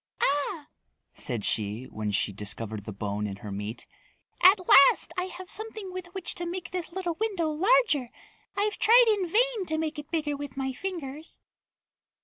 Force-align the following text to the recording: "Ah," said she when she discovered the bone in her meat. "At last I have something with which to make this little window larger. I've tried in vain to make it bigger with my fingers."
"Ah," 0.19 0.67
said 1.13 1.45
she 1.45 1.83
when 1.83 2.09
she 2.09 2.33
discovered 2.33 2.85
the 2.85 2.91
bone 2.91 3.27
in 3.27 3.35
her 3.35 3.51
meat. 3.51 3.85
"At 4.41 4.57
last 4.67 5.13
I 5.15 5.25
have 5.25 5.47
something 5.51 5.93
with 5.93 6.07
which 6.15 6.33
to 6.41 6.47
make 6.47 6.71
this 6.71 6.91
little 6.91 7.17
window 7.19 7.49
larger. 7.51 8.09
I've 8.55 8.79
tried 8.79 9.05
in 9.09 9.27
vain 9.27 9.67
to 9.67 9.77
make 9.77 9.99
it 9.99 10.09
bigger 10.09 10.35
with 10.35 10.57
my 10.57 10.73
fingers." 10.73 11.37